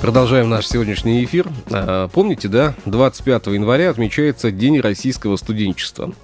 [0.00, 1.46] Продолжаем наш сегодняшний эфир.
[1.70, 6.14] А, помните, да, 25 января отмечается День российского студенчества.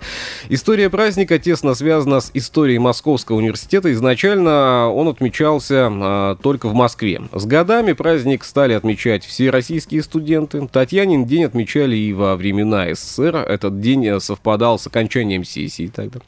[0.48, 3.92] История праздника тесно связана с историей Московского университета.
[3.92, 7.20] Изначально он отмечался а, только в Москве.
[7.34, 10.66] С годами праздник стали отмечать все российские студенты.
[10.68, 13.36] Татьянин день отмечали и во времена СССР.
[13.36, 16.20] Этот день совпадал с окончанием сессии тогда.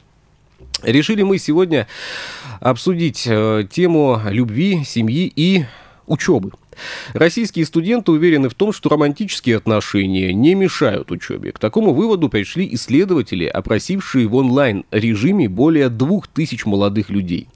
[0.83, 1.87] Решили мы сегодня
[2.59, 5.65] обсудить э, тему любви, семьи и
[6.05, 6.51] учебы.
[7.13, 11.51] Российские студенты уверены в том, что романтические отношения не мешают учебе.
[11.51, 17.47] К такому выводу пришли исследователи, опросившие в онлайн-режиме более двух тысяч молодых людей.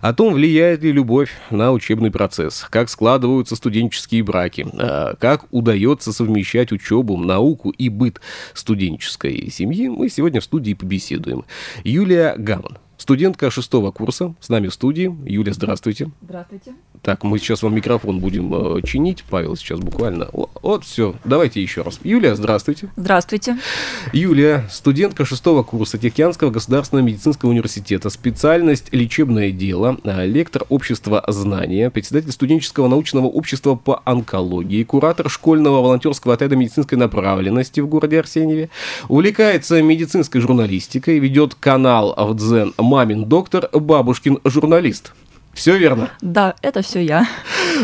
[0.00, 6.12] О том, влияет ли любовь на учебный процесс, как складываются студенческие браки, а, как удается
[6.12, 8.20] совмещать учебу, науку и быт
[8.54, 11.44] студенческой семьи, мы сегодня в студии побеседуем.
[11.84, 12.78] Юлия Гаман,
[13.08, 15.16] студентка шестого курса, с нами в студии.
[15.24, 16.10] Юля, здравствуйте.
[16.20, 16.74] Здравствуйте.
[17.00, 19.24] Так, мы сейчас вам микрофон будем э, чинить.
[19.30, 20.26] Павел сейчас буквально.
[20.32, 21.14] О, вот, все.
[21.24, 22.00] Давайте еще раз.
[22.02, 22.90] Юлия, здравствуйте.
[22.96, 23.56] Здравствуйте.
[24.12, 28.10] Юлия, студентка шестого курса Тихоокеанского государственного медицинского университета.
[28.10, 29.96] Специальность лечебное дело.
[30.04, 31.88] э, Лектор общества знания.
[31.88, 34.82] Председатель студенческого научного общества по онкологии.
[34.82, 38.68] Куратор школьного волонтерского отряда медицинской направленности в городе Арсеньеве.
[39.08, 41.20] Увлекается медицинской журналистикой.
[41.20, 45.12] Ведет канал в Дзен «Мамин доктор», «Бабушкин журналист».
[45.52, 46.10] Все верно?
[46.20, 47.28] Да, это все я.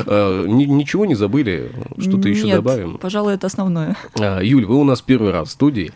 [0.08, 1.70] Ни- ничего не забыли?
[2.00, 2.98] Что-то еще добавим?
[2.98, 3.96] Пожалуй, это основное.
[4.18, 5.92] А, Юль, вы у нас первый раз в студии.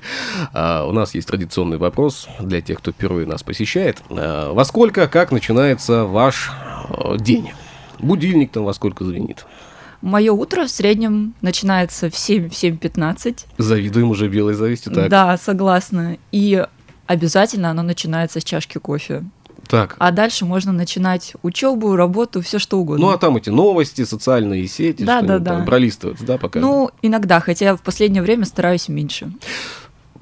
[0.55, 4.01] А, У нас есть традиционный вопрос для тех, кто впервые нас посещает.
[4.11, 6.53] А, Во сколько, как начинается ваш
[6.91, 7.51] э, день?
[7.99, 9.47] Будильник там во сколько звенит?
[10.01, 13.47] Мое утро в среднем начинается в 7-7.15.
[13.59, 14.93] Завидуем уже белой завистью.
[14.93, 16.19] Так, Да, согласна.
[16.31, 16.65] И
[17.09, 19.25] обязательно оно начинается с чашки кофе.
[19.69, 19.97] так.
[19.99, 23.07] А дальше можно начинать учебу, работу, все что угодно.
[23.07, 25.61] Ну, а там эти новости, социальные сети, Да, да, да.
[25.65, 26.61] пролистывать, да, пока?
[26.61, 29.33] Ну, иногда, хотя я в последнее время стараюсь меньше.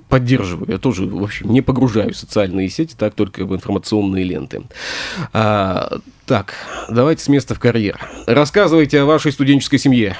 [0.08, 0.70] поддерживаю.
[0.70, 4.62] Я тоже, в общем, не погружаюсь в социальные сети, так только в информационные ленты.
[5.32, 6.54] А, так,
[6.88, 7.98] давайте с места в карьер.
[8.26, 10.16] Рассказывайте о вашей студенческой семье.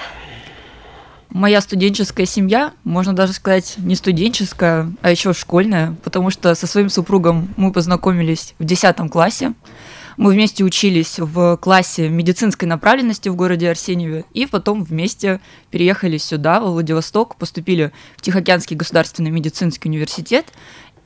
[1.36, 6.88] Моя студенческая семья, можно даже сказать, не студенческая, а еще школьная, потому что со своим
[6.88, 9.52] супругом мы познакомились в 10 классе.
[10.16, 16.58] Мы вместе учились в классе медицинской направленности в городе Арсеньеве, и потом вместе переехали сюда,
[16.58, 20.46] во Владивосток, поступили в Тихоокеанский государственный медицинский университет,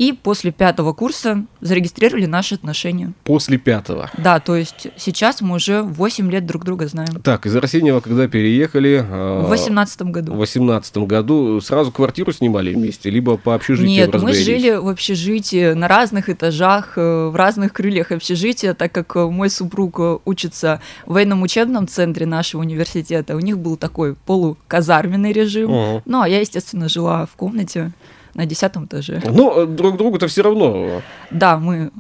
[0.00, 3.12] и после пятого курса зарегистрировали наши отношения.
[3.24, 4.10] После пятого.
[4.16, 7.20] Да, то есть сейчас мы уже 8 лет друг друга знаем.
[7.22, 9.04] Так, из Арсеньева, когда переехали...
[9.06, 10.32] а, В 2018 году.
[10.32, 15.74] В 18 году сразу квартиру снимали вместе, либо по общежитию Нет, мы жили в общежитии
[15.74, 20.80] на разных этажах, э, в разных крыльях общежития, так как э, мой супруг э, учится
[21.04, 23.36] в военном учебном центре нашего университета.
[23.36, 25.70] У них был такой полуказарменный режим.
[25.70, 26.02] Ага.
[26.06, 27.92] Ну, а я, естественно, жила в комнате
[28.34, 29.22] на десятом этаже.
[29.24, 31.02] Ну, друг другу-то все равно.
[31.30, 31.90] Да, мы,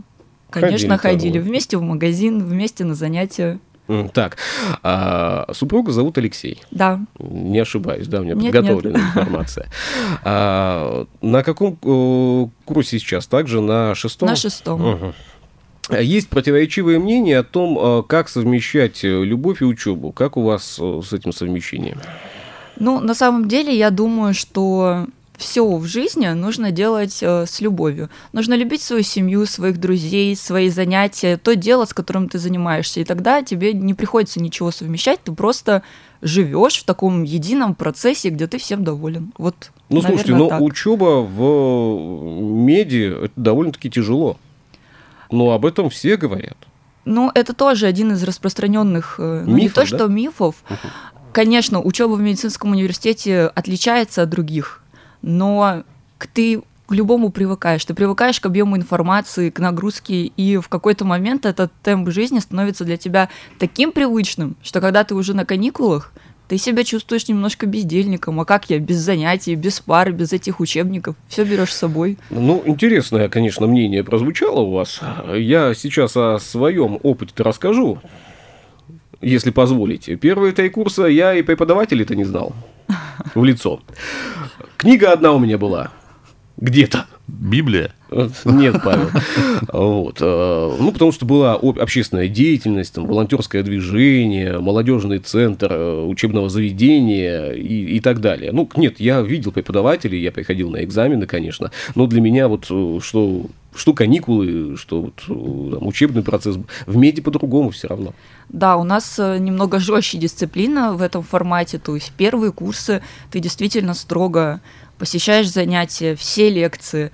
[0.50, 1.48] конечно, ходили вот.
[1.48, 3.58] вместе в магазин, вместе на занятия.
[4.12, 4.36] Так,
[4.84, 6.62] а, супруга зовут Алексей.
[6.70, 9.08] Да, Не ошибаюсь, да, у меня Нет, подготовлена нет.
[9.16, 9.68] информация.
[10.22, 13.26] А, на каком э, курсе сейчас?
[13.26, 14.28] Также на шестом?
[14.28, 14.80] на шестом.
[14.80, 15.14] Мгм.
[15.98, 20.12] Есть противоречивые мнения о том, э, как совмещать э, любовь и учебу.
[20.12, 21.98] Как у вас э, с этим совмещением?
[22.76, 25.06] Ну, на самом деле, я думаю, что
[25.40, 28.10] все в жизни нужно делать э, с любовью.
[28.32, 33.00] Нужно любить свою семью, своих друзей, свои занятия, то дело, с которым ты занимаешься.
[33.00, 35.82] И тогда тебе не приходится ничего совмещать, ты просто
[36.22, 39.32] живешь в таком едином процессе, где ты всем доволен.
[39.38, 40.60] Вот, Ну, наверное, слушайте, ну, так.
[40.60, 44.36] учеба в меди это довольно-таки тяжело.
[45.30, 46.56] Но об этом все говорят.
[47.04, 49.86] Ну, это тоже один из распространенных, э, ну, не Мифов, то да?
[49.86, 50.54] что мифов.
[51.32, 54.82] Конечно, учеба в медицинском университете отличается от других,
[55.22, 55.84] но
[56.34, 57.84] ты к любому привыкаешь.
[57.84, 62.84] Ты привыкаешь к объему информации, к нагрузке, и в какой-то момент этот темп жизни становится
[62.84, 63.28] для тебя
[63.60, 66.12] таким привычным, что когда ты уже на каникулах,
[66.48, 68.40] ты себя чувствуешь немножко бездельником.
[68.40, 71.14] А как я без занятий, без пар, без этих учебников?
[71.28, 72.18] Все берешь с собой.
[72.28, 74.98] Ну, интересное, конечно, мнение прозвучало у вас.
[75.32, 78.00] Я сейчас о своем опыте расскажу.
[79.20, 80.16] если позволите.
[80.16, 82.52] Первые три курса я и преподавателей-то не знал
[83.34, 83.80] в лицо.
[84.76, 85.90] Книга одна у меня была.
[86.56, 87.06] Где-то.
[87.26, 87.92] Библия?
[88.44, 89.08] Нет, Павел.
[89.72, 90.18] Вот.
[90.20, 97.52] Э, ну, потому что была общественная деятельность, там, волонтерское движение, молодежный центр э, учебного заведения
[97.52, 98.52] и, и так далее.
[98.52, 102.98] Ну, нет, я видел преподавателей, я приходил на экзамены, конечно, но для меня вот э,
[103.02, 106.56] что что каникулы, что вот, там, учебный процесс.
[106.86, 108.14] В меди по-другому все равно.
[108.48, 111.78] Да, у нас немного жестче дисциплина в этом формате.
[111.78, 114.60] То есть первые курсы ты действительно строго
[114.98, 117.10] посещаешь занятия, все лекции.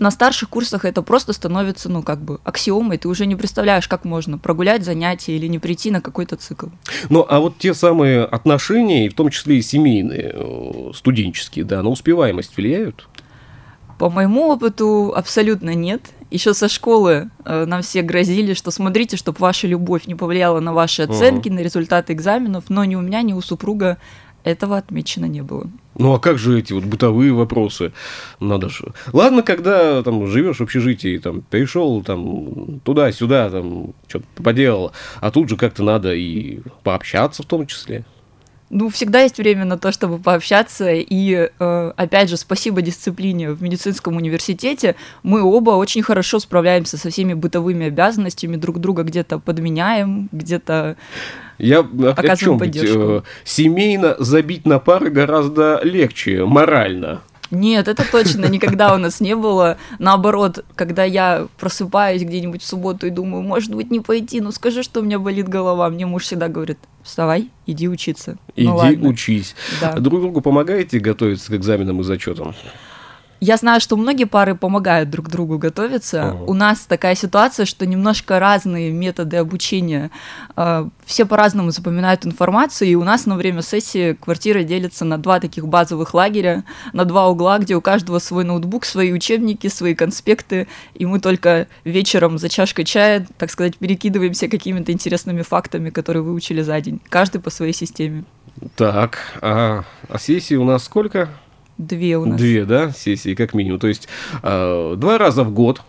[0.00, 2.98] На старших курсах это просто становится, ну, как бы аксиомой.
[2.98, 6.66] Ты уже не представляешь, как можно прогулять занятия или не прийти на какой-то цикл.
[7.08, 11.90] Ну, а вот те самые отношения, в том числе и семейные, э, студенческие, да, на
[11.90, 13.08] успеваемость влияют?
[13.98, 16.02] По моему опыту абсолютно нет.
[16.30, 20.72] Еще со школы э, нам все грозили, что смотрите, чтобы ваша любовь не повлияла на
[20.72, 21.56] ваши оценки, угу.
[21.56, 23.98] на результаты экзаменов, но ни у меня, ни у супруга
[24.44, 25.68] этого отмечено не было.
[25.96, 27.92] Ну а как же эти вот бытовые вопросы?
[28.38, 28.92] Надо же.
[29.12, 35.48] Ладно, когда там живешь в общежитии, там пришел там туда-сюда, там что-то поделал, а тут
[35.48, 38.04] же как-то надо и пообщаться в том числе.
[38.70, 40.90] Ну, всегда есть время на то, чтобы пообщаться.
[40.92, 44.94] И, э, опять же, спасибо дисциплине в медицинском университете.
[45.22, 50.96] Мы оба очень хорошо справляемся со всеми бытовыми обязанностями, друг друга где-то подменяем, где-то
[51.58, 52.76] я о чем быть?
[52.76, 57.22] Э, семейно забить на пары гораздо легче, морально.
[57.50, 59.78] Нет, это точно никогда у нас не было.
[59.98, 64.82] Наоборот, когда я просыпаюсь где-нибудь в субботу и думаю, может быть, не пойти, ну скажи,
[64.82, 65.88] что у меня болит голова.
[65.88, 68.36] Мне муж всегда говорит, вставай, иди учиться.
[68.56, 69.54] Ну иди ну, учись.
[69.80, 69.92] Да.
[69.94, 72.54] Друг другу помогаете готовиться к экзаменам и зачетам?
[73.40, 76.30] Я знаю, что многие пары помогают друг другу готовиться.
[76.30, 76.44] Ага.
[76.46, 80.10] У нас такая ситуация, что немножко разные методы обучения.
[80.56, 85.38] А, все по-разному запоминают информацию, и у нас на время сессии квартира делится на два
[85.38, 90.66] таких базовых лагеря, на два угла, где у каждого свой ноутбук, свои учебники, свои конспекты,
[90.94, 96.62] и мы только вечером за чашкой чая, так сказать, перекидываемся какими-то интересными фактами, которые выучили
[96.62, 97.00] за день.
[97.08, 98.24] Каждый по своей системе.
[98.74, 101.28] Так, а, а сессии у нас сколько?
[101.78, 102.38] Две у нас.
[102.38, 103.78] Две, да, сессии как минимум.
[103.78, 104.08] То есть
[104.42, 105.80] э, два раза в год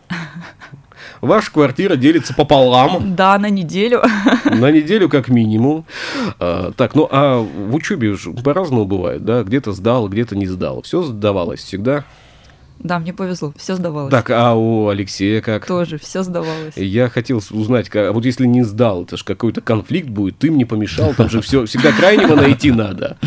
[1.21, 3.15] ваша квартира делится пополам.
[3.15, 4.03] Да, на неделю.
[4.45, 5.85] На неделю как минимум.
[6.39, 9.43] А, так, ну а в учебе по-разному бывает, да?
[9.43, 10.81] Где-то сдал, где-то не сдал.
[10.81, 12.05] Все сдавалось всегда?
[12.79, 14.09] Да, мне повезло, все сдавалось.
[14.09, 15.65] Так, а у Алексея как?
[15.65, 16.77] Тоже, все сдавалось.
[16.77, 20.65] Я хотел узнать, как, вот если не сдал, это же какой-то конфликт будет, ты мне
[20.65, 23.17] помешал, там же все всегда крайнего найти надо.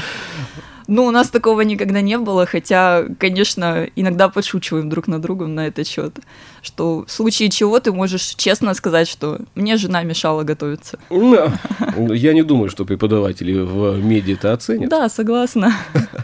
[0.93, 5.67] Ну, у нас такого никогда не было, хотя, конечно, иногда подшучиваем друг на другом на
[5.67, 6.19] этот счет,
[6.61, 10.99] что в случае чего ты можешь честно сказать, что мне жена мешала готовиться.
[11.09, 14.91] Я не думаю, что преподаватели в медиа это оценят.
[14.91, 15.73] Да, согласна.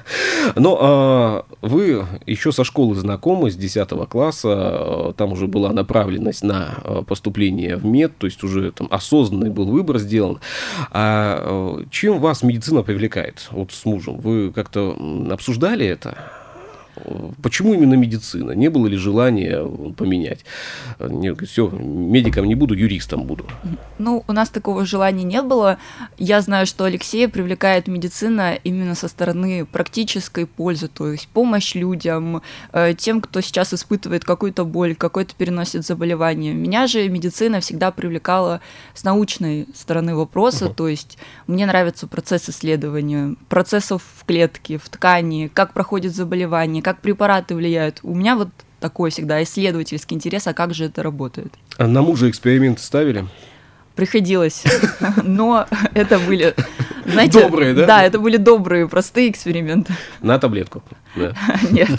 [0.54, 6.74] Но а, вы еще со школы знакомы, с 10 класса, там уже была направленность на
[6.84, 10.40] а, поступление в мед, то есть уже там осознанный был выбор сделан.
[10.90, 13.48] А, а чем вас медицина привлекает?
[13.50, 14.18] Вот с мужем.
[14.20, 14.96] Вы как-то
[15.30, 16.37] обсуждали это?
[17.42, 18.52] Почему именно медицина?
[18.52, 19.64] Не было ли желания
[19.96, 20.44] поменять?
[20.98, 23.46] Нет, все, медиком не буду, юристом буду.
[23.98, 25.78] Ну, у нас такого желания не было.
[26.18, 32.42] Я знаю, что Алексея привлекает медицина именно со стороны практической пользы, то есть помощь людям,
[32.72, 36.54] э, тем, кто сейчас испытывает какую-то боль, какое-то переносит заболевание.
[36.54, 38.60] Меня же медицина всегда привлекала
[38.94, 40.74] с научной стороны вопроса, uh-huh.
[40.74, 47.02] то есть мне нравится процесс исследования, процессов в клетке, в ткани, как проходит заболевание, как
[47.02, 48.00] препараты влияют.
[48.02, 48.48] У меня вот
[48.80, 51.52] такой всегда исследовательский интерес, а как же это работает.
[51.76, 53.26] А на мужа эксперименты ставили?
[53.94, 54.64] Приходилось,
[55.22, 56.54] но это были,
[57.12, 57.86] знаете, добрые, да?
[57.86, 59.92] Да, это были добрые, простые эксперименты.
[60.20, 60.82] На таблетку.
[61.16, 61.32] Да.
[61.70, 61.90] Нет,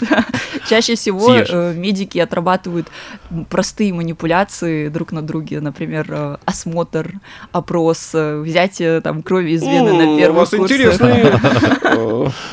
[0.68, 1.48] чаще всего Съешь.
[1.50, 2.88] Э, медики отрабатывают
[3.48, 7.12] простые манипуляции друг на друге, например, э, осмотр,
[7.52, 10.56] опрос, э, взятие там крови из вены на первом курсе.
[10.56, 11.40] У вас интересные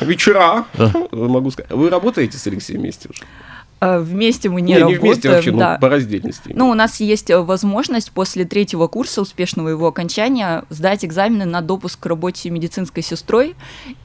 [0.00, 0.64] вечера,
[1.12, 1.70] могу сказать.
[1.70, 3.22] Вы работаете с Алексеем вместе уже?
[3.80, 5.02] Э, вместе мы не, не работаем.
[5.02, 5.74] Не вместе вообще, да.
[5.74, 6.52] ну, по раздельности.
[6.54, 11.60] Ну, у нас есть э, возможность после третьего курса успешного его окончания сдать экзамены на
[11.60, 13.54] допуск к работе медицинской сестрой.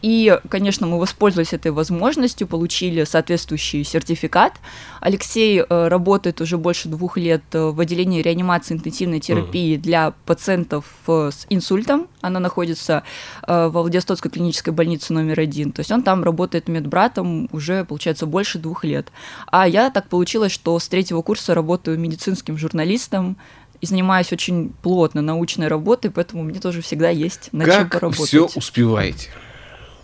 [0.01, 4.53] И, конечно, мы воспользовались этой возможностью, получили соответствующий сертификат.
[5.01, 9.81] Алексей э, работает уже больше двух лет в отделении реанимации интенсивной терапии uh-huh.
[9.81, 12.07] для пациентов с инсультом.
[12.21, 13.03] Она находится
[13.45, 15.71] в Владивостокской клинической больнице номер один.
[15.71, 19.11] То есть он там работает медбратом уже, получается, больше двух лет.
[19.47, 23.37] А я так получилось, что с третьего курса работаю медицинским журналистом,
[23.83, 28.27] и занимаюсь очень плотно научной работой, поэтому мне тоже всегда есть на чем Как поработать.
[28.27, 29.29] все успеваете?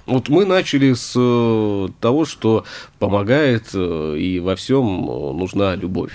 [0.05, 2.65] Вот мы начали с э, того, что
[2.97, 6.11] помогает э, и во всем э, нужна любовь.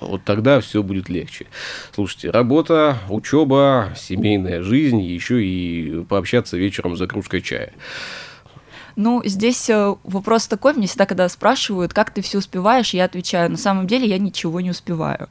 [0.00, 1.46] Вот тогда все будет легче.
[1.94, 7.72] Слушайте, работа, учеба, семейная жизнь, еще и пообщаться вечером за кружкой чая.
[8.96, 13.50] Ну, здесь э, вопрос такой, мне всегда, когда спрашивают, как ты все успеваешь, я отвечаю,
[13.50, 15.28] на самом деле я ничего не успеваю.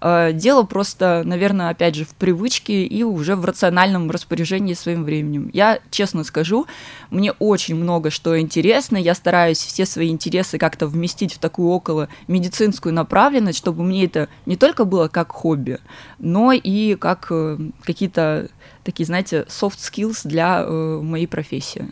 [0.00, 5.50] Э, Дело просто, наверное, опять же, в привычке и уже в рациональном распоряжении своим временем.
[5.52, 6.66] Я честно скажу,
[7.10, 12.08] мне очень много что интересно, я стараюсь все свои интересы как-то вместить в такую около
[12.26, 15.78] медицинскую направленность, чтобы мне это не только было как хобби,
[16.18, 18.48] но и как э, какие-то
[18.84, 21.90] такие, знаете, soft skills для э, моей профессии.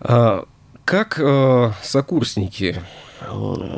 [0.00, 0.44] А,
[0.84, 2.82] как э, сокурсники,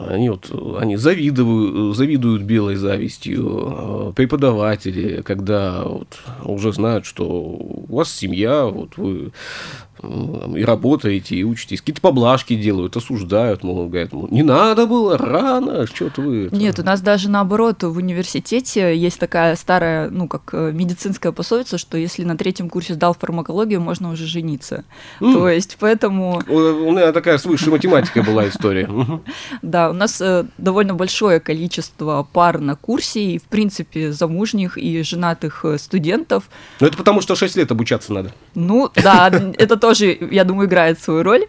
[0.08, 7.86] они вот, они завидуют, завидуют белой завистью, э, преподаватели, когда вот уже знают, что у
[7.88, 9.32] вас семья, вот вы
[10.56, 15.86] и работаете, и учитесь, какие-то поблажки делают, осуждают, мол, говорят, мол, не надо было, рано,
[15.86, 16.46] что-то вы...
[16.46, 16.56] это».
[16.56, 21.78] Нет, у нас даже наоборот в университете есть такая старая, ну, как э, медицинская пословица,
[21.78, 24.84] что если на третьем курсе сдал фармакологию, можно уже жениться.
[25.20, 25.32] М.
[25.32, 28.88] То есть, поэтому, У у меня такая с высшей математикой была история.
[29.62, 35.02] Да, у нас э, довольно большое количество пар на курсе, и, в принципе, замужних и
[35.02, 36.44] женатых э, студентов.
[36.80, 38.32] Но это потому, что 6 лет обучаться надо.
[38.54, 41.46] Ну, да, это тоже, я думаю, играет свою роль.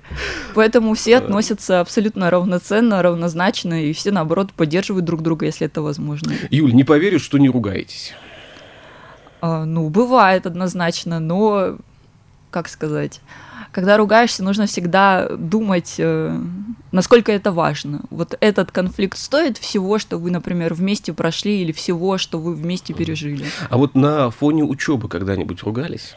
[0.53, 6.33] Поэтому все относятся абсолютно равноценно, равнозначно, и все, наоборот, поддерживают друг друга, если это возможно.
[6.49, 8.13] Юль, не поверю, что не ругаетесь.
[9.41, 11.77] А, Ну, бывает однозначно, но,
[12.51, 13.21] как сказать,
[13.75, 16.39] когда ругаешься, нужно всегда думать, э,
[16.93, 18.03] насколько это важно.
[18.09, 22.93] Вот этот конфликт стоит всего, что вы, например, вместе прошли, или всего, что вы вместе
[22.93, 23.43] пережили.
[23.69, 26.15] А вот на фоне учебы когда-нибудь ругались?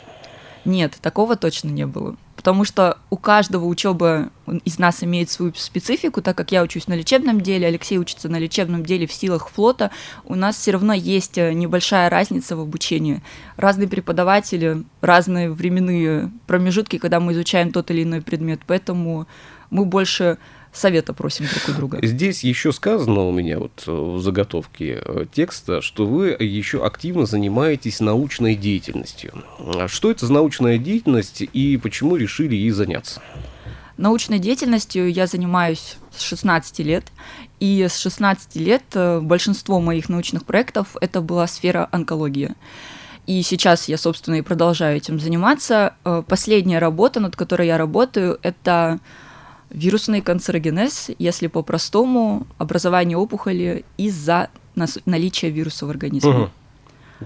[0.69, 2.17] Нет, такого точно не было.
[2.37, 4.29] Потому что у каждого учеба
[4.67, 8.39] из нас имеет свою специфику, так как я учусь на лечебном деле, Алексей учится на
[8.39, 9.91] лечебном деле в силах флота,
[10.27, 13.23] у нас все равно есть э, небольшая разница в обучении.
[13.57, 19.27] Разные преподаватели, разные временные промежутки, когда мы изучаем тот или иной предмет, поэтому
[19.71, 20.37] мы больше
[20.79, 21.99] совета просим друг у друга.
[22.03, 27.27] Здесь еще сказано у меня вот э, в заготовке э, текста, что вы еще активно
[27.27, 29.33] занимаетесь научной деятельностью.
[29.59, 33.21] А Что это за научная деятельность и почему решили ей заняться?
[33.97, 37.05] Научной деятельностью я занимаюсь с 16 лет,
[37.59, 42.55] и с 16 лет э, большинство моих научных проектов это была сфера онкологии.
[43.27, 45.97] И сейчас я, собственно, и продолжаю этим заниматься.
[46.29, 49.01] Последняя работа, над которой я работаю, это
[49.71, 54.49] вирусный канцерогенез, если по-простому, образование опухоли из-за
[55.07, 56.31] наличия вируса в организме.
[56.33, 56.51] Мгм.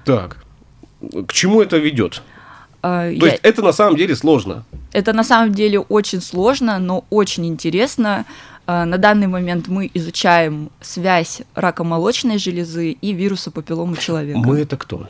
[0.04, 0.44] Так,
[1.26, 2.22] к чему это ведет?
[2.82, 4.64] Э, То я- есть это на самом деле сложно.
[4.92, 8.24] Это на самом деле очень сложно, но очень интересно.
[8.66, 14.38] Э, На данный момент мы изучаем связь рака молочной железы и вируса папилломы человека.
[14.38, 15.08] Мы это кто?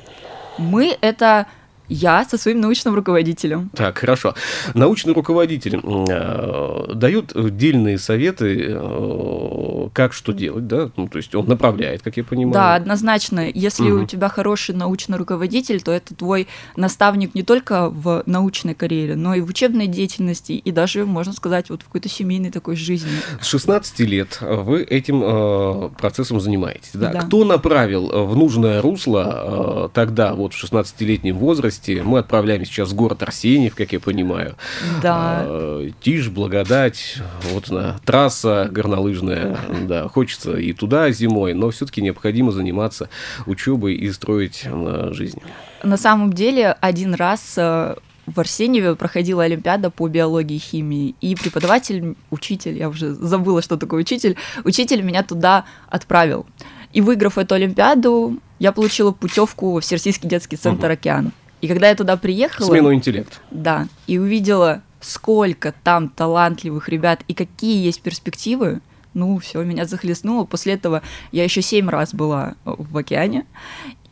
[0.58, 1.46] Мы это
[1.92, 3.70] я со своим научным руководителем.
[3.74, 4.34] Так, хорошо.
[4.74, 10.90] Научный руководитель э, дает дельные советы, э, как что делать, да?
[10.96, 12.54] Ну, то есть он направляет, как я понимаю.
[12.54, 13.48] Да, однозначно.
[13.52, 14.02] Если Мгм.
[14.04, 19.34] у тебя хороший научный руководитель, то это твой наставник не только в научной карьере, но
[19.34, 23.10] и в учебной деятельности, и даже, можно сказать, вот в какой-то семейной такой жизни.
[23.40, 26.90] С 16 лет вы этим э, процессом занимаетесь.
[26.94, 27.12] Да?
[27.12, 27.20] Да.
[27.20, 31.81] Кто направил э, в нужное русло э, тогда, вот в 16-летнем возрасте?
[31.88, 34.56] Мы отправляемся сейчас в город Арсеньев, как я понимаю.
[35.02, 35.42] Да.
[35.44, 37.16] Э, Тишь, благодать,
[37.52, 39.56] вот она, трасса горнолыжная.
[39.82, 43.08] Да, хочется и туда зимой, но все-таки необходимо заниматься
[43.46, 45.40] учебой и строить э, жизнь.
[45.82, 47.96] На самом деле, один раз э,
[48.26, 53.76] в Арсеньеве проходила Олимпиада по биологии и химии, и преподаватель, учитель, я уже забыла, что
[53.76, 56.46] такое учитель, учитель меня туда отправил.
[56.92, 60.90] И выиграв эту Олимпиаду, я получила путевку в Всероссийский детский центр.
[60.90, 61.32] «Океан».
[61.62, 62.66] И когда я туда приехала...
[62.66, 63.38] Смену интеллекта.
[63.50, 68.80] Да, и увидела, сколько там талантливых ребят и какие есть перспективы,
[69.14, 70.44] ну, все, меня захлестнуло.
[70.44, 73.46] После этого я еще семь раз была в океане,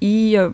[0.00, 0.50] и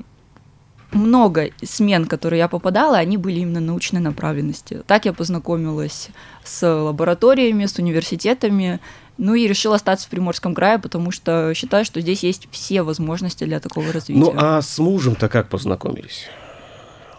[0.92, 4.82] много смен, которые я попадала, они были именно научной направленности.
[4.86, 6.08] Так я познакомилась
[6.44, 8.80] с лабораториями, с университетами,
[9.18, 13.44] ну и решила остаться в Приморском крае, потому что считаю, что здесь есть все возможности
[13.44, 14.20] для такого развития.
[14.20, 16.26] Ну, а с мужем-то как познакомились?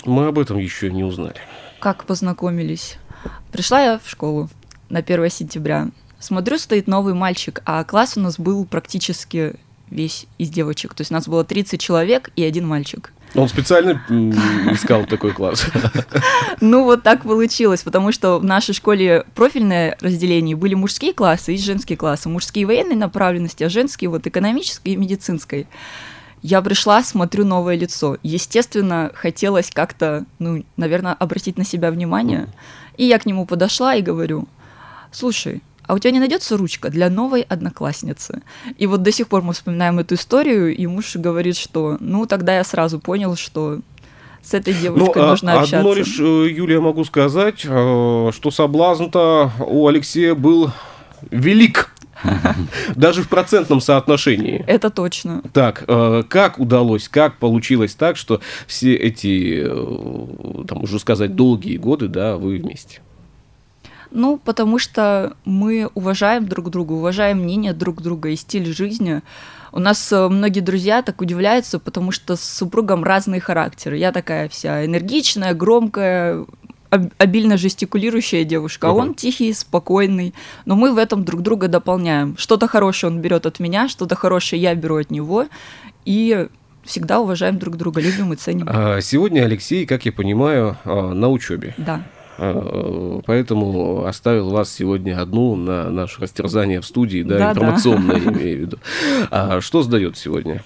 [0.06, 1.38] Мы об этом еще не узнали.
[1.80, 2.98] Как познакомились?
[3.52, 4.50] Пришла я в школу
[4.90, 5.90] на 1 сентября.
[6.20, 9.56] Смотрю, стоит новый мальчик, а класс у нас был практически
[9.90, 10.94] весь из девочек.
[10.94, 13.12] То есть у нас было 30 человек и один мальчик.
[13.36, 14.02] Он специально
[14.72, 15.66] искал такой класс.
[16.60, 21.58] Ну, вот так получилось, потому что в нашей школе профильное разделение были мужские классы и
[21.60, 22.30] женские классы.
[22.30, 25.68] Мужские военной направленности, а женские вот экономической и медицинской.
[26.42, 28.18] Я пришла, смотрю новое лицо.
[28.24, 32.48] Естественно, хотелось как-то, ну, наверное, обратить на себя внимание.
[32.96, 34.48] И я к нему подошла и говорю,
[35.12, 38.42] слушай, а у тебя не найдется ручка для новой одноклассницы?
[38.78, 42.56] И вот до сих пор мы вспоминаем эту историю, и муж говорит, что, ну, тогда
[42.56, 43.80] я сразу понял, что
[44.44, 45.80] с этой девушкой ну, нужно общаться.
[45.80, 50.72] Одно лишь, э, Юлия, могу сказать, э, что соблазн-то у Алексея был
[51.32, 51.92] велик.
[52.96, 54.64] Даже в процентном соотношении.
[54.68, 55.42] Это точно.
[55.54, 59.64] Так, э, как удалось, как получилось так, что все эти,
[60.68, 63.02] там уже сказать, долгие годы, да, вы вместе?
[64.12, 69.22] Ну, потому что мы уважаем друг друга, уважаем мнение друг друга и стиль жизни.
[69.72, 73.98] У нас э, многие друзья так удивляются, потому что с супругом разные характеры.
[73.98, 76.46] Я такая вся энергичная, громкая,
[76.90, 80.34] обильно жестикулирующая девушка, а он тихий, спокойный.
[80.66, 82.36] Но мы в этом друг друга дополняем.
[82.38, 85.48] Что-то хорошее он берет от меня, что-то хорошее я беру от него.
[86.06, 86.48] И
[86.84, 88.68] всегда уважаем друг друга, любим и ценим.
[88.70, 91.74] А сегодня Алексей, как я понимаю, а, на учебе.
[91.78, 92.04] Да.
[92.38, 98.32] А, поэтому оставил вас сегодня одну на наше растерзание в студии, да, да информационное, да.
[98.32, 98.80] имею в виду.
[99.30, 100.64] А что сдает сегодня?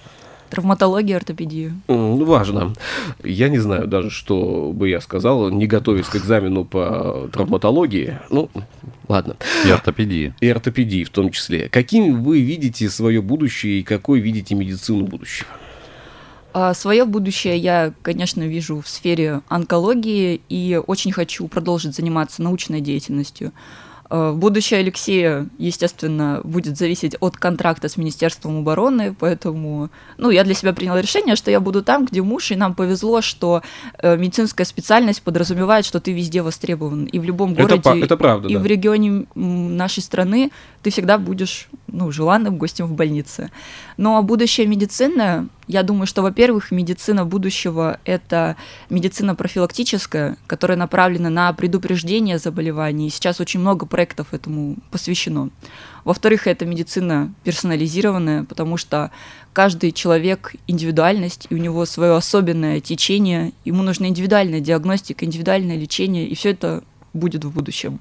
[0.52, 1.80] Травматология, ортопедию.
[1.88, 2.74] Ну, важно.
[3.24, 8.18] Я не знаю даже, что бы я сказал, не готовясь к экзамену по травматологии.
[8.28, 8.50] Ну,
[9.08, 9.36] ладно.
[9.64, 10.34] И ортопедии.
[10.40, 11.70] И ортопедии в том числе.
[11.70, 15.48] Каким вы видите свое будущее и какой видите медицину будущего?
[16.52, 22.82] А свое будущее я, конечно, вижу в сфере онкологии и очень хочу продолжить заниматься научной
[22.82, 23.52] деятельностью.
[24.14, 29.88] Э, будущее Алексея, естественно, будет зависеть от контракта с Министерством обороны, поэтому
[30.18, 33.22] ну, я для себя приняла решение, что я буду там, где муж, и нам повезло,
[33.22, 33.62] что
[33.96, 37.06] э, медицинская специальность подразумевает, что ты везде востребован.
[37.06, 38.60] И в любом городе, это, это правда, и да.
[38.60, 40.50] в регионе нашей страны
[40.82, 43.50] ты всегда будешь ну, желанным гостем в больнице.
[43.96, 48.56] Но будущее медицины, я думаю, что, во-первых, медицина будущего– это
[48.90, 53.10] медицина профилактическая, которая направлена на предупреждение заболеваний.
[53.10, 55.50] Сейчас очень много проектов этому посвящено.
[56.04, 59.10] Во-вторых, это медицина персонализированная, потому что
[59.52, 66.26] каждый человек– индивидуальность, и у него свое особенное течение, ему нужна индивидуальная диагностика, индивидуальное лечение,
[66.26, 68.00] и все это будет в будущем.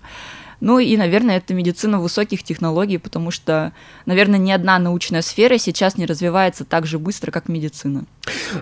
[0.62, 3.74] Ну и, наверное, это медицина высоких технологий, потому что,
[4.06, 8.06] наверное, ни одна научная сфера сейчас не развивается так же быстро, как медицина.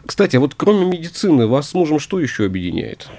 [0.06, 3.10] Кстати, а вот кроме медицины, вас с мужем что еще объединяет?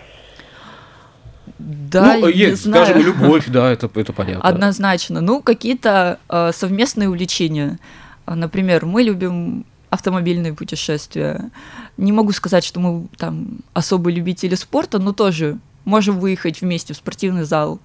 [1.58, 2.86] Да, ну, есть, знаю.
[2.86, 4.48] скажем, любовь, да, это, это понятно.
[4.48, 5.20] Однозначно.
[5.20, 7.78] Ну, какие-то э, совместные увлечения.
[8.26, 11.50] Например, мы любим автомобильные путешествия.
[11.98, 16.96] Не могу сказать, что мы там особые любители спорта, но тоже можем выехать вместе в
[16.96, 17.80] спортивный зал.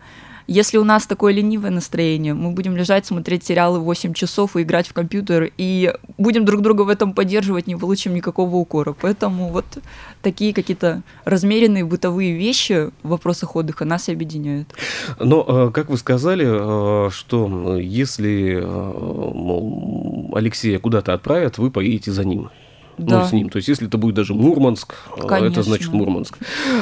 [0.47, 4.87] Если у нас такое ленивое настроение, мы будем лежать, смотреть сериалы 8 часов и играть
[4.87, 8.95] в компьютер, и будем друг друга в этом поддерживать, не получим никакого укора.
[9.01, 9.65] Поэтому вот
[10.21, 14.67] такие какие-то размеренные бытовые вещи в вопросах отдыха нас объединяют.
[15.19, 22.23] Но, э, как вы сказали, э, что если э, Алексея куда-то отправят, вы поедете за
[22.23, 22.49] ним
[22.97, 23.21] да.
[23.21, 23.49] ну, с ним.
[23.49, 25.59] То есть, если это будет даже Мурманск, Конечно.
[25.59, 26.37] это значит Мурманск.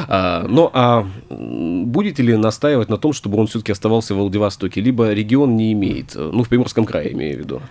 [0.07, 5.11] А, но а будете ли настаивать на том, чтобы он все-таки оставался в Владивостоке, либо
[5.11, 7.61] регион не имеет, ну, в Приморском крае имею в виду,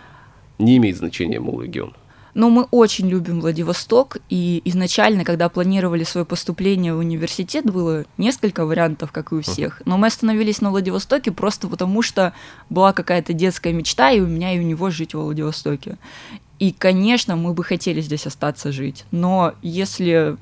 [0.59, 1.95] не имеет значения, мол, регион?
[2.35, 8.65] Но мы очень любим Владивосток, и изначально, когда планировали свое поступление в университет, было несколько
[8.65, 9.83] вариантов, как и у всех.
[9.85, 12.33] Но мы остановились на Владивостоке просто потому, что
[12.71, 15.99] была какая-то детская мечта, и у меня, и у него жить во Владивостоке.
[16.59, 19.05] И, конечно, мы бы хотели здесь остаться жить.
[19.11, 20.37] Но если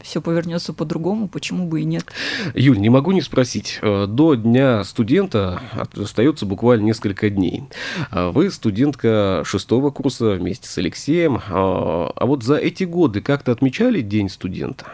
[0.00, 2.06] все повернется по-другому, почему бы и нет?
[2.54, 3.78] Юль, не могу не спросить.
[3.82, 5.60] Э, до дня студента
[6.00, 7.64] остается буквально несколько дней.
[8.10, 11.40] А вы студентка шестого курса вместе с Алексеем.
[11.48, 14.86] А, а вот за эти годы как-то отмечали День студента?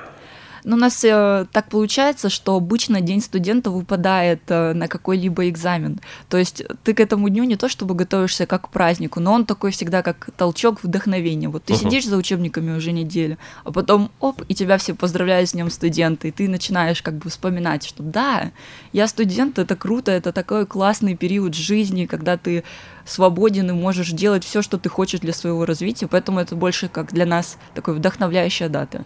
[0.65, 6.01] Но у нас э, так получается, что обычно день студента выпадает э, на какой-либо экзамен.
[6.29, 9.45] То есть ты к этому дню не то чтобы готовишься как к празднику, но он
[9.45, 11.49] такой всегда как толчок вдохновения.
[11.49, 11.79] Вот ты uh-huh.
[11.79, 16.29] сидишь за учебниками уже неделю, а потом оп, и тебя все поздравляют с днем студента,
[16.29, 18.53] и ты начинаешь как бы вспоминать, что да,
[18.93, 22.63] я студент, это круто, это такой классный период жизни, когда ты
[23.05, 27.13] свободен и можешь делать все, что ты хочешь для своего развития, поэтому это больше как
[27.13, 29.05] для нас такой вдохновляющая дата.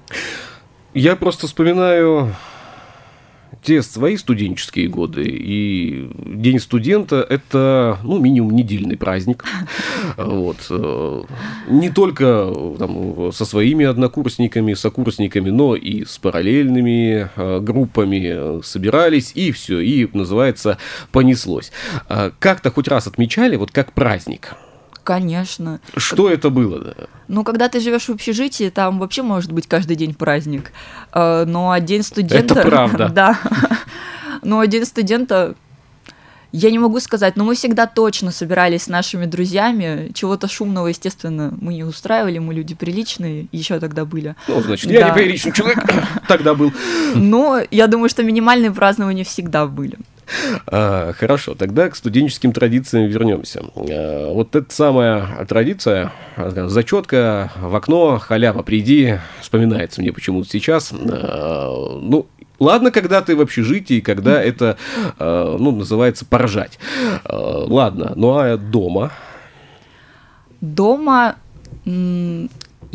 [0.97, 2.35] Я просто вспоминаю
[3.63, 9.45] те свои студенческие годы, и День студента– это, ну, минимум недельный праздник.
[10.17, 10.57] Вот.
[10.71, 11.23] Э,
[11.69, 19.53] не только там, со своими однокурсниками, сокурсниками, но и с параллельными э, группами собирались, и
[19.53, 20.79] все, и, называется,
[21.13, 21.73] понеслось.
[22.09, 24.55] А как-то хоть раз отмечали, вот как праздник–
[25.07, 25.79] Конечно.
[25.97, 26.95] Что это было?
[27.29, 30.73] Ну, когда ты живешь в общежитии, там вообще может быть каждый день праздник.
[31.13, 32.55] Э, но а день студента...
[32.55, 33.09] Это правда.
[33.15, 33.39] Да.
[34.43, 35.55] Но день студента
[36.51, 40.11] я не могу сказать, но мы всегда точно собирались с нашими друзьями.
[40.13, 44.35] Чего-то шумного, естественно, мы не устраивали, мы люди приличные, еще тогда были.
[44.49, 45.11] Ну, значит, я да.
[45.11, 45.79] неприличный человек
[46.29, 46.73] тогда был.
[47.15, 49.99] Но я думаю, что минимальные празднования всегда были.
[50.67, 53.63] А, хорошо, тогда к студенческим традициям вернемся.
[53.75, 60.93] А, вот эта самая традиция, зачетка в окно, халява, приди, вспоминается мне почему-то сейчас.
[60.93, 62.27] А, ну,
[62.59, 64.79] Ладно, когда ты в общежитии, когда это,
[65.19, 66.79] ну, называется, поржать.
[67.29, 69.13] Ладно, ну а дома?
[70.63, 71.37] Дома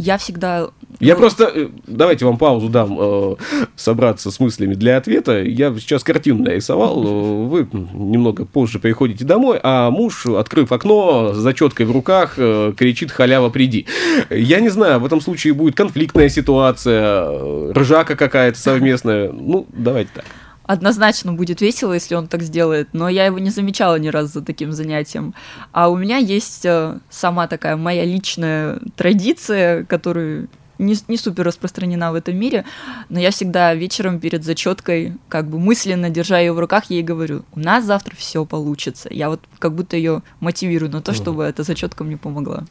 [0.02, 0.70] я всегда...
[1.00, 1.20] Я ну...
[1.20, 1.52] просто...
[1.54, 3.36] Э, давайте вам паузу дам э,
[3.76, 5.42] собраться с мыслями для ответа.
[5.44, 7.04] Я сейчас картину нарисовал.
[7.04, 12.74] Э, вы немного позже приходите домой, а муж, открыв окно, с зачеткой в руках, э,
[12.76, 13.86] кричит «халява, приди».
[14.30, 19.32] Я не знаю, в этом случае будет конфликтная ситуация, э, ржака какая-то совместная.
[19.32, 20.26] Ну, давайте так
[20.72, 24.42] однозначно будет весело, если он так сделает, но я его не замечала ни разу за
[24.42, 25.34] таким занятием.
[25.74, 30.48] А у меня есть э, сама такая моя личная традиция, которую
[30.82, 32.66] не, не супер распространена в этом мире,
[33.10, 37.44] но я всегда вечером перед зачеткой, как бы мысленно держа ее в руках, ей говорю,
[37.54, 39.08] у нас завтра все получится.
[39.12, 42.64] Я вот как будто ее мотивирую на то, чтобы эта зачетка мне помогла.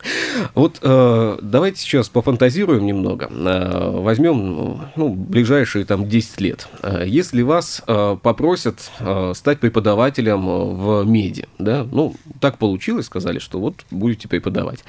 [0.54, 3.30] Вот э, давайте сейчас пофантазируем немного.
[3.30, 6.68] Э, возьмем ну, ближайшие там 10 лет.
[6.82, 13.38] Э, если вас э, попросят э, стать преподавателем в меди, да, ну, так получилось, сказали,
[13.38, 14.84] что вот будете преподавать.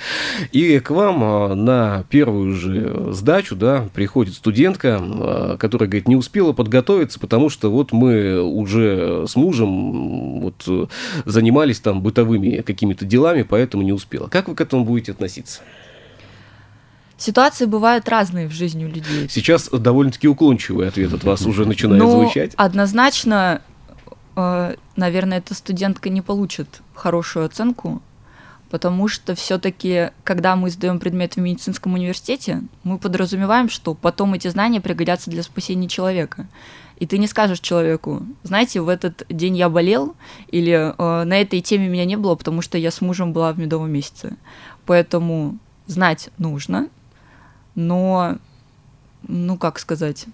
[0.52, 6.16] И к вам э, на первую же сдачу, да, приходит студентка, а, которая, говорит, не
[6.16, 10.90] успела подготовиться, потому что вот мы уже с мужем вот
[11.26, 14.28] занимались там бытовыми какими-то делами, поэтому не успела.
[14.28, 15.62] Как вы к этому будете относиться?
[17.22, 19.30] Ситуации бывают разные в жизни у людей.
[19.30, 22.54] Сейчас довольно-таки уклончивый ответ от вас уже начинает ну, звучать.
[22.56, 23.62] Однозначно,
[24.36, 28.02] э, наверное, эта студентка не получит хорошую оценку
[28.72, 34.48] потому что все-таки, когда мы сдаем предмет в медицинском университете, мы подразумеваем, что потом эти
[34.48, 36.48] знания пригодятся для спасения человека.
[36.98, 40.16] И ты не скажешь человеку, знаете, в этот день я болел,
[40.48, 43.60] или э, на этой теме меня не было, потому что я с мужем была в
[43.60, 44.38] медовом месяце.
[44.86, 45.58] Поэтому
[45.88, 46.88] знать нужно,
[47.76, 48.38] но,
[49.28, 50.28] ну как сказать,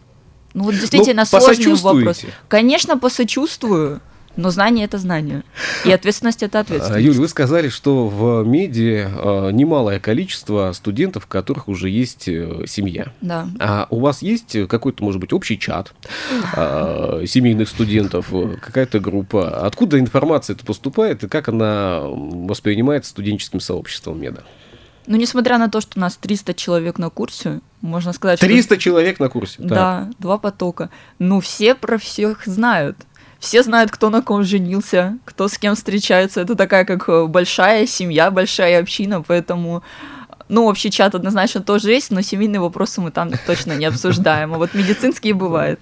[0.53, 2.21] ну вот действительно ну, сложный вопрос.
[2.49, 3.99] Конечно, посочувствую,
[4.37, 5.43] но знание это знание.
[5.83, 7.05] И ответственность это ответственность.
[7.05, 12.65] Юль, вы сказали, что в меди а, немалое количество студентов, у которых уже есть э,
[12.67, 13.11] семья.
[13.21, 13.47] Да.
[13.59, 15.93] А у вас есть какой-то, может быть, общий чат
[16.53, 19.65] а, семейных студентов, какая-то группа?
[19.65, 24.43] Откуда информация это поступает и как она воспринимается студенческим сообществом меда?
[25.07, 28.81] Ну, несмотря на то, что у нас 300 человек на курсе, можно сказать, 300 что...
[28.81, 29.55] человек на курсе?
[29.59, 30.19] Да, так.
[30.19, 30.89] два потока.
[31.17, 32.97] Ну, все про всех знают
[33.39, 36.41] все знают, кто на ком женился, кто с кем встречается.
[36.41, 39.83] Это такая как э, большая семья, большая община, поэтому
[40.49, 44.53] ну, общий чат однозначно тоже есть, но семейные вопросы мы там точно не обсуждаем.
[44.53, 45.79] А вот медицинские бывают.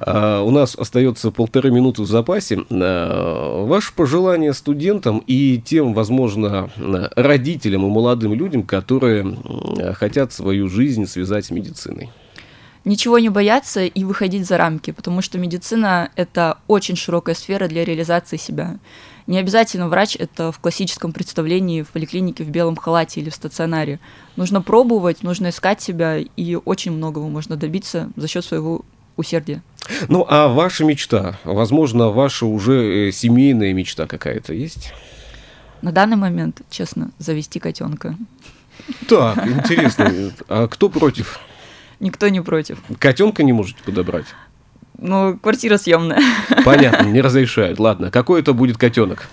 [0.00, 2.60] А, у нас остается полторы минуты в запасе.
[2.70, 6.70] А, ваше пожелание студентам и тем, возможно,
[7.16, 9.36] родителям и молодым людям, которые
[9.94, 12.10] хотят свою жизнь связать с медициной
[12.86, 17.84] ничего не бояться и выходить за рамки, потому что медицина— это очень широкая сфера для
[17.84, 18.78] реализации себя.
[19.26, 23.98] Не обязательно врач— это в классическом представлении в поликлинике в белом халате или в стационаре.
[24.36, 28.84] Нужно пробовать, нужно искать себя, и очень многого можно добиться за счет своего
[29.16, 29.62] усердия.
[30.08, 34.92] Ну, а ваша мечта, возможно, ваша уже э, семейная мечта какая-то есть?
[35.82, 38.16] На данный момент, честно, завести котенка.
[39.08, 40.32] Так, интересно.
[40.48, 41.40] А кто против?
[42.00, 42.78] Никто не против.
[42.98, 44.26] Котенка не можете подобрать?
[44.98, 46.20] Ну, квартира съемная.
[46.64, 47.78] Понятно, не разрешают.
[47.78, 49.28] Ладно, какой это будет котенок?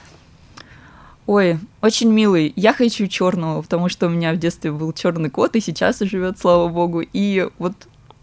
[1.26, 2.52] Ой, очень милый.
[2.56, 6.38] Я хочу черного, потому что у меня в детстве был черный кот, и сейчас живет,
[6.38, 7.02] слава богу.
[7.02, 7.73] И вот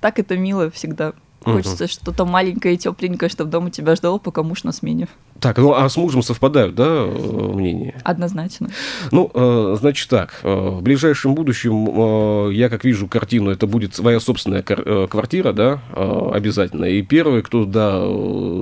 [0.00, 1.14] так это мило всегда.
[1.42, 1.90] Хочется угу.
[1.90, 5.08] что-то маленькое и тепленькое, чтобы дома тебя ждало, пока муж на смене.
[5.40, 7.94] Так, ну а с мужем совпадают, да, э, мнения?
[8.04, 8.70] Однозначно.
[9.10, 14.20] Ну, э, значит так, э, в ближайшем будущем я как вижу картину, это будет своя
[14.20, 16.84] собственная квартира, да, обязательно.
[16.84, 18.00] И первый, кто туда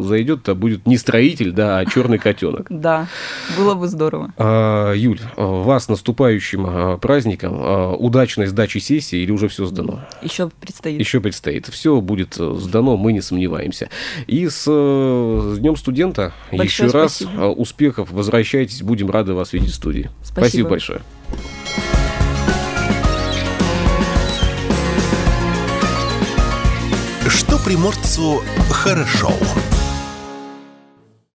[0.02, 2.66] зайдет, это будет не строитель, да, а черный котенок.
[2.78, 3.08] Да,
[3.56, 4.32] было бы здорово.
[4.36, 10.06] А, Юль, вас наступающим праздником, удачной сдачи сессии или уже все сдано?
[10.22, 11.00] Еще предстоит.
[11.00, 11.66] Еще предстоит.
[11.66, 13.90] Все будет сдано, мы не сомневаемся.
[14.28, 14.64] И с,
[15.58, 16.32] Днем студента
[16.68, 17.46] еще раз спасибо.
[17.50, 20.10] успехов, возвращайтесь, будем рады вас видеть в студии.
[20.22, 21.00] Спасибо, спасибо большое.
[27.28, 29.32] Что приморцу хорошо.